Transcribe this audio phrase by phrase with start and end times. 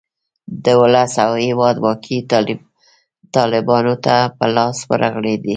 [0.63, 2.17] د اولس او هیواد واګې
[3.35, 5.49] طالیبانو ته په لاس ورغلې دي.